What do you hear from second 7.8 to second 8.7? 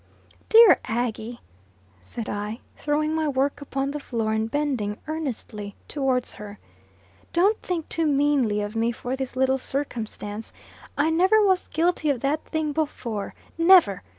too meanly